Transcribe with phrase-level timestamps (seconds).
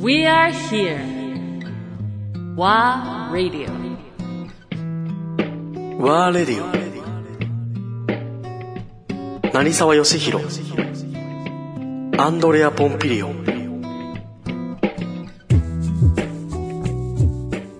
[0.00, 1.00] We are here.
[2.54, 3.68] WA Radio.
[5.98, 6.66] ワーレディオ
[9.52, 10.44] 成沢義弘
[12.16, 13.44] アンドレア・ポンピリオン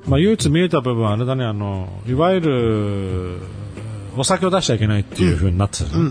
[0.09, 3.39] まあ、唯一見えた部分はあれだね、あの、いわゆる、
[4.17, 6.11] お酒を出しちゃいけないっていう風になってた、ね。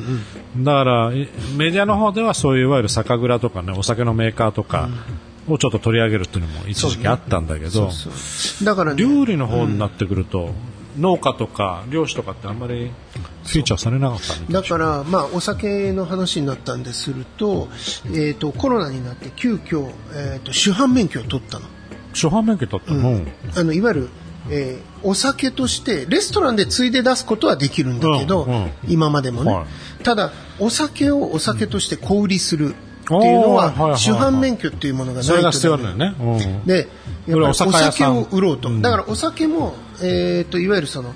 [0.60, 4.88] だから、いメディアの方ではそういういわゆる酒蔵とかね、お酒のメーカーとか
[5.48, 7.90] をちょっと取り上げるっていうのも一時期あったんだけど、
[8.64, 10.52] だからね、料理の方になってくると、
[10.98, 12.92] 農家とか漁師とかってあんまり
[13.46, 17.68] フィーチャーされなかっただから、まあ、お酒の話になったんですると,、
[18.08, 21.66] えー、とコロナになって急遽、えー、と主犯免許を取ったの。
[22.14, 23.28] 初版免許取ったの、うん。
[23.56, 24.10] あのいわゆる、
[24.50, 28.72] えーお酒としてレストランでついで出すことはできるんだけど、うんうん。
[28.88, 29.66] 今までもね、は
[30.04, 32.74] ただお酒をお酒として小売りする
[33.08, 35.34] っていうのは主犯免許っていうものがないと
[36.66, 36.88] で、やっ
[37.26, 38.70] ぱりお酒を売ろうと。
[38.70, 38.82] うん。
[38.82, 41.14] だからお酒も、えっ、と、いわゆるその、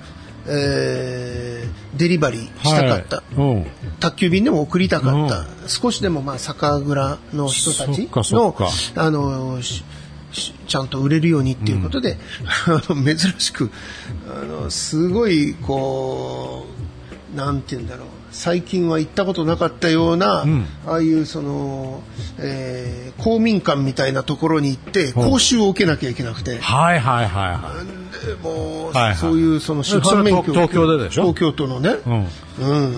[0.47, 3.17] えーデリバリーしたかった。
[3.17, 3.35] はい。
[3.35, 3.67] うん。
[3.99, 5.45] 宅急便でも送りたかった。
[5.67, 8.55] 少しでもまあ酒蔵の人たちの
[8.95, 12.17] あの、ちゃんと売れるようにっていうことで、
[12.67, 13.69] あの珍しく、
[14.27, 16.65] あの、すごい、こ
[17.33, 18.07] う、なんて言うんだろう。
[18.31, 22.01] 最近は行ったことなかったような、んああいうその、
[22.39, 27.73] えー公民館みたいなところに行って、講習を受けなきゃいけなくて、はいはいはいは
[28.25, 31.33] でもう、はいはいそういうそのそれ主犯免許東東京ででしょ？
[31.33, 31.93] 東京都のね、い。
[32.07, 32.95] うん。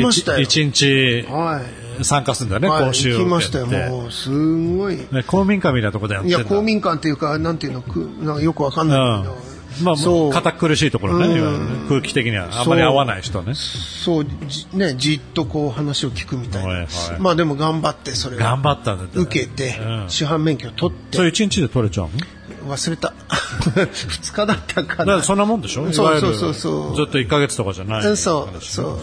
[0.00, 0.40] うん、したよ。
[0.40, 1.60] 一日は
[2.00, 3.40] い参加するんだよね、はい講習を行きま。
[3.42, 4.96] したよ、もう、すんごい。
[4.96, 9.38] ね、公民館みたいなところでやってんだいや、公民館っていうか、なんていうの、くなんかよくわかんないけど、うん。
[9.82, 10.32] まあ、そう。
[10.32, 11.88] 堅苦しいところね、うん。
[11.88, 12.60] 空気的には。
[12.60, 13.54] あんまり合わない人ね。
[13.54, 16.68] そう、じね、じっとこう話を聞くみたいな。
[16.68, 16.88] はいはい。
[17.20, 18.38] まあでも頑張って、それを。
[18.38, 19.18] 頑張ったんだって。
[19.18, 20.10] 受けて、うん。
[20.10, 22.12] 主犯免許を取って、それ一日で取れちゃうの？
[22.74, 23.12] 忘れた。
[23.92, 25.04] 二日だったかな。
[25.04, 25.92] だからそんなもんでしょ？
[25.92, 26.96] そうそうそうそう。
[26.96, 28.06] ずっと1ヶ月とかじゃない。
[28.06, 28.98] うんそう、そう。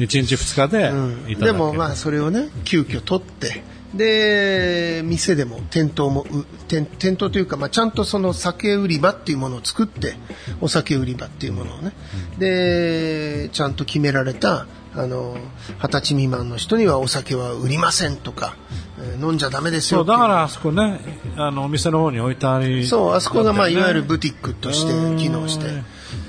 [0.00, 3.62] 1日2日でいただける、でもまあそれをね急遽取って
[3.94, 10.14] で店でも店頭もう店店頭というか、まあ、ちゃんとその酒売り場っていうものを作って
[10.60, 11.92] お酒売り場っていうものをね、
[12.38, 15.36] でちゃんと決められたあの
[15.82, 18.56] 二十歳未満の人にはお酒は売りませんとか、
[18.98, 21.00] えー飲んじゃダメですよだからあそこね、
[21.36, 22.86] あの、お店の方に置いてあり。
[22.86, 25.66] そうあそこがまあいわゆる部ブティックとして機能して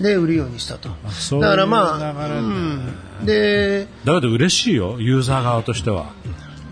[0.02, 0.90] で売るようにしたと。
[1.40, 6.14] だからまあ、うん、でだけど嬉しいよ、ユーザー側としては。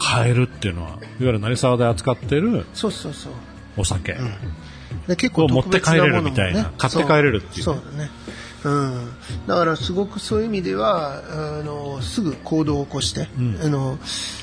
[0.09, 0.89] 買えるっていうのは。
[0.89, 3.33] いわゆる成沢で扱ってるそうそうそう。
[3.77, 4.17] お酒。
[5.07, 7.63] で結構を持って帰れるみたいなね買って帰れるっていう。
[7.63, 8.09] そうだね。
[8.63, 9.11] うん、
[9.47, 11.23] だからすごくそういう意味では
[11.59, 13.29] あのすぐ行動を起こして、
[13.63, 13.97] あの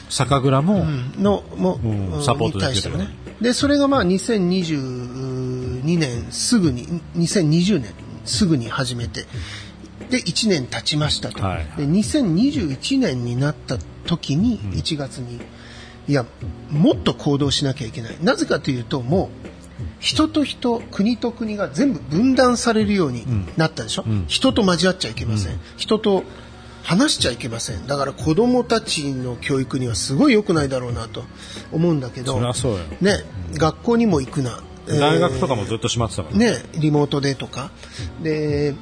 [0.09, 0.87] 酒蔵も、
[1.19, 2.97] のも、サポートできる。
[2.97, 3.09] ね。
[3.41, 7.93] でそれがまあ2022年すぐに2020年
[8.25, 9.27] すぐに始めて
[10.09, 11.66] で1年経ちましたと、はい。
[11.77, 15.41] で2021年になった時に1月に、
[16.09, 16.25] いや
[16.71, 18.17] もっと行動しなきゃいけない。
[18.22, 19.47] なぜかというともう
[19.99, 26.25] 人と人国と国が全部分断されるようになったでしょ、人と交わっちゃいけません、人と
[26.83, 27.87] 話しちゃいけません。
[27.87, 31.25] だから子供たちの教育にはすごい良くないだろうなと
[31.72, 32.41] 思うんだけど。
[33.00, 33.25] ね、
[33.55, 36.37] 学校にも行くな、えー大学とかもずっと閉まってたから。
[36.37, 37.72] ね、リモートでとか。
[38.22, 38.75] で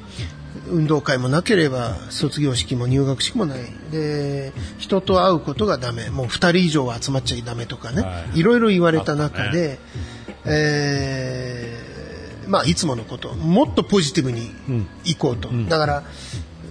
[0.67, 3.59] 運動会もなければ卒業式も入学式もない。
[3.91, 6.09] で人と会うことがダメ。
[6.09, 8.39] もう2人以上は集まっちゃダメとかね、はい。
[8.39, 9.79] い、ろいろ言われた中あで、
[10.45, 11.95] えー
[12.47, 13.33] まあ、いつものこと。
[13.33, 14.51] もっとポジティブに
[15.03, 16.03] 行こうと、だから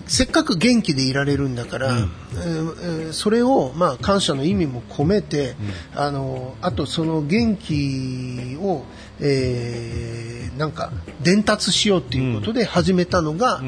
[0.07, 5.55] せっかく元気でいられるんだから、えーえーそれを、まあ、感謝の意味も込めて、
[5.95, 8.85] あのあとその元気を、
[9.21, 13.61] えーなんか伝達しようっていうことで始めたのが、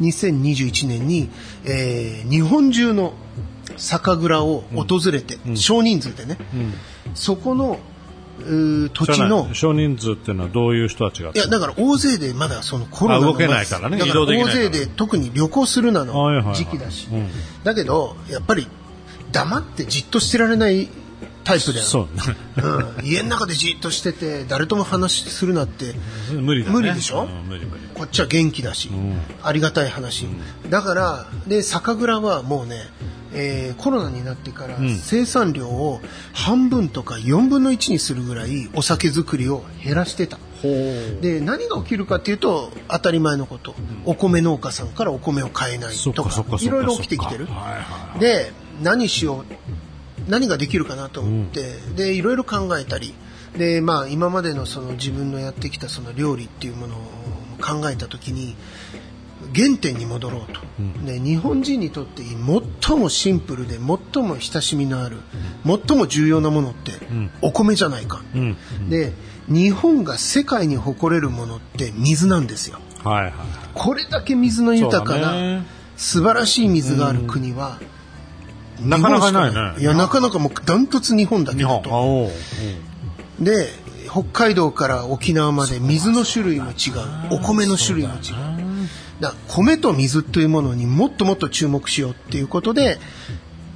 [0.00, 1.30] 2021年に、
[1.64, 3.14] えー日本中の
[3.76, 6.38] 酒蔵を訪れて、少人数でね、
[7.14, 7.78] そこの
[8.92, 16.14] 土地の少人数っていうのはどういう人たちがいや、だから大勢でまだそのコロナのあ動けないからねだから勢で特に旅行するなの
[16.54, 17.28] 時期だしうん。
[17.62, 18.66] だけど、やっぱり
[19.32, 20.88] 黙ってじっとしてられない
[21.44, 21.84] タイプだよ。
[21.84, 22.36] そうね。
[22.98, 23.04] うん。
[23.04, 25.94] 家の中でじっとしてて、誰とも話するなって、
[26.32, 26.74] 無理だね。
[26.74, 27.24] 無理でしょ？
[27.24, 27.82] うん無理無理。
[27.94, 28.90] こっちは元気だし、
[29.42, 30.26] ありがたい話。
[30.70, 32.76] だから、で、酒蔵はもうね、
[33.34, 36.00] えーコロナになってから生産量を
[36.32, 40.38] 半分とか4分の1にするぐらいお酒作りを減らしてた。
[41.20, 43.74] で何が起きるかっていうと当たり前のこと、
[44.04, 46.30] お米農家さんからお米を買えないとか
[46.60, 47.48] いろいろ起きてきてる。
[48.20, 48.52] で
[48.82, 53.14] 何しよう何ができるかなと思って、でいろいろ考えたり。
[53.56, 56.98] で、まあ、今までのその自分のやってきたその料理っていうものを
[57.60, 58.56] 考えたときに、
[59.54, 60.60] 原点に戻ろうと、
[61.04, 65.18] で日本人にとって最もシンプルで最も親しみのある、
[65.64, 66.92] 最も重要なものって
[67.40, 68.56] お米じゃないか、うん。
[68.88, 69.12] で
[69.48, 72.78] 日本が世界に誇れるものって水なんですよ。
[73.04, 73.32] はいはい。
[73.74, 75.66] これだけ水の豊かな、ね。
[75.96, 77.78] 素晴らしい水がある国は、
[78.80, 79.80] なかなかないね。
[79.80, 79.84] い。
[79.84, 80.38] やなかなか。
[80.38, 81.62] もうダントツ日本だけ。
[81.62, 82.30] だと。
[83.40, 83.68] で
[84.10, 86.90] 北海道から沖縄まで水の種類も違
[87.30, 87.34] う。
[87.34, 88.18] お米の種類も違
[88.58, 88.61] う
[89.22, 92.98] だ米と水というものにもっともっと注目しようっていうことで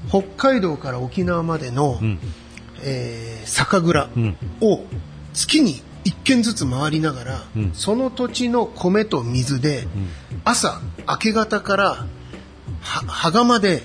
[0.08, 2.18] 北海道から沖縄までの、ん。
[2.82, 4.36] えー酒蔵ん。
[4.60, 4.80] を
[5.32, 7.72] 月に1軒ずつ回りながら、ん。
[7.74, 9.86] その土地の米と水で、
[10.44, 11.84] 朝明け方から
[12.80, 13.82] は羽釜で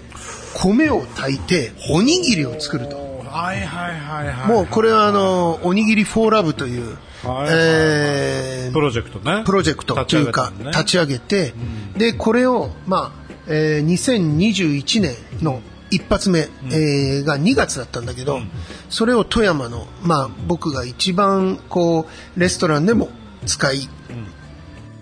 [0.55, 2.97] 米を炊いておにぎりを作ると。
[2.97, 4.47] はいはいはいはい。
[4.47, 7.47] もうこれはあの、おにぎりフォーラブという、はい。
[7.49, 9.43] えープロジェクトね。
[9.45, 9.95] プロジェクト。
[10.05, 11.53] というか、立ち上げて、
[11.97, 18.39] で、これを、まあ、えー2021年の一発目、えーが2月だったんだけど、
[18.89, 23.09] それを富山の、まあ、僕が一番、こう、レストランでも
[23.45, 23.89] 使い、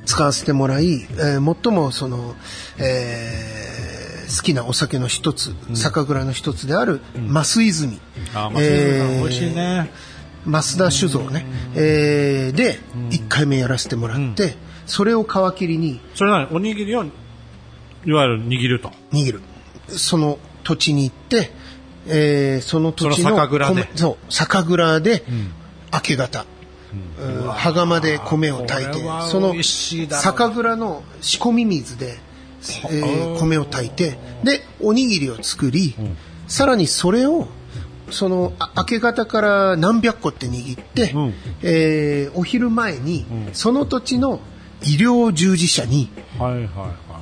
[0.05, 2.35] 使わせてもらい、えー最もその、
[2.79, 7.01] えー好きなお酒の一つ、酒蔵の一つである、
[7.33, 7.99] 増泉。
[8.35, 9.89] あ、まあ、美味しいね。
[10.49, 12.79] 増田酒造ね、えーで、
[13.11, 14.55] 1回目やらせてもらって、
[14.85, 18.91] それを皮切りにそれなにおにぎりを、いわゆる握ると。
[19.11, 19.41] 握る。
[19.87, 21.51] その土地に行って、
[22.07, 23.83] えーその土地の酒蔵で。
[23.83, 25.23] 米そう、酒蔵で、
[25.93, 26.45] 明け方、
[27.21, 27.43] うん。
[27.47, 28.99] 羽釜で米を炊いて
[29.29, 32.17] その酒蔵の仕込み水で、
[32.89, 35.95] えー米を炊いて、で、おにぎりを作り、
[36.47, 37.47] さらにそれを、
[38.11, 41.33] そのあ明け方から何百個って握って、うん。
[41.61, 44.39] えーお昼前に、その土地の
[44.83, 46.67] 医療従事者にはいはいはい。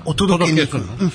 [0.06, 0.78] お届けに行く。
[0.80, 0.94] するの？
[0.94, 1.12] うん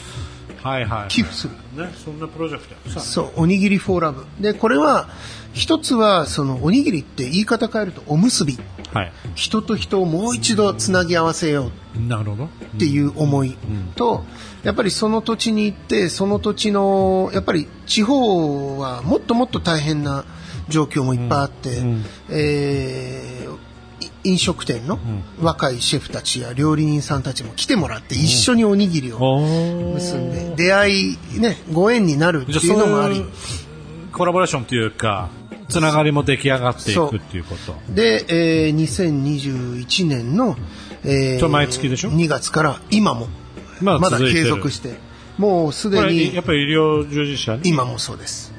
[0.62, 1.08] はいはい。
[1.08, 1.54] 寄付する。
[1.84, 4.24] ね、そんなプロジェクトそう、おにぎりフォーラブ。
[4.40, 5.08] で、これは、
[5.52, 8.58] 一つは、その、おにぎりって言い方変えると、おむすび。
[8.92, 9.12] はい。
[9.34, 12.44] 人と人をもう一度つなぎ合わせようなるほど。
[12.44, 12.48] っ
[12.78, 13.56] ていう思い
[13.96, 14.24] と、
[14.62, 20.24] やっぱりその土地に行って、その土地の、やっぱり地方はもっともっと大変な
[20.68, 23.41] 状況もいっぱいあって、んえーい
[24.24, 24.98] 飲食店の
[25.40, 29.40] 若いシェフたちや料理人さんたちも来てもらって一緒におにぎりをお
[29.94, 33.24] 結んで、出会い、ね、ご縁になるっていうのもあり。
[34.12, 35.30] コラボレーションというか、
[35.68, 37.74] つながりも出来上がっていくっていうこと。
[37.92, 40.56] で、えー2021年の、
[41.04, 43.28] えそれ毎月でしょ？2月から今も、
[43.80, 44.94] まだ継続して、
[45.38, 47.70] もうすでにやっぱり医療従事者に？
[47.70, 48.52] 今もそうです。